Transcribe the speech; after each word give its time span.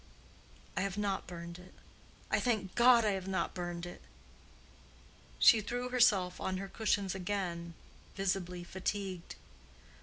I 0.75 0.81
have 0.81 0.97
not 0.97 1.27
burned 1.27 1.59
it. 1.59 1.75
I 2.31 2.39
thank 2.39 2.73
God 2.73 3.05
I 3.05 3.11
have 3.11 3.27
not 3.27 3.53
burned 3.53 3.85
it!" 3.85 4.01
She 5.37 5.61
threw 5.61 5.89
herself 5.89 6.41
on 6.41 6.57
her 6.57 6.67
cushions 6.67 7.13
again, 7.13 7.75
visibly 8.15 8.63
fatigued. 8.63 9.35